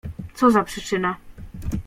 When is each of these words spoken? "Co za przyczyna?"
"Co 0.33 0.51
za 0.51 0.63
przyczyna?" 0.63 1.17